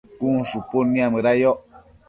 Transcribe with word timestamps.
cun 0.19 0.37
shupud 0.49 0.85
niamëda 0.91 1.31
yoc 1.41 1.57